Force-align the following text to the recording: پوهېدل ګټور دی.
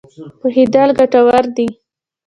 پوهېدل 0.39 0.89
ګټور 0.99 1.43
دی. 1.55 1.67